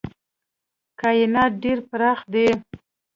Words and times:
کاینات 0.99 1.51
ډېر 1.63 1.77
پراخ 1.89 2.19
دي. 2.33 2.47